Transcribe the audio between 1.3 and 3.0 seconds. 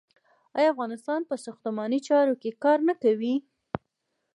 ساختماني چارو کې کار نه